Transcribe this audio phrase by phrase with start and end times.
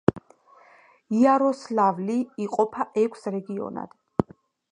[1.17, 3.95] იაროსლავლი იყოფა ექვს რეგიონად.